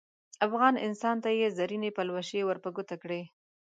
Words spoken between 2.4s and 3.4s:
ور په ګوته کړې.